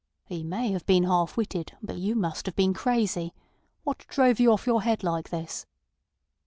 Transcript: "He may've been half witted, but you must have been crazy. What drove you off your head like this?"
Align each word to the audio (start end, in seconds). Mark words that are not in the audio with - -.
"He 0.25 0.41
may've 0.43 0.83
been 0.87 1.03
half 1.03 1.37
witted, 1.37 1.73
but 1.79 1.97
you 1.97 2.15
must 2.15 2.47
have 2.47 2.55
been 2.55 2.73
crazy. 2.73 3.35
What 3.83 3.99
drove 4.07 4.39
you 4.39 4.51
off 4.51 4.65
your 4.65 4.81
head 4.81 5.03
like 5.03 5.29
this?" 5.29 5.67